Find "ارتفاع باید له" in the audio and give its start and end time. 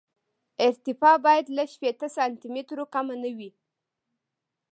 0.67-1.63